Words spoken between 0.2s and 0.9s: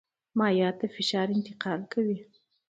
مایعات د